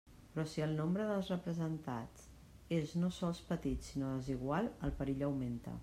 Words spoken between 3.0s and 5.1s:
no sols petit sinó desigual, el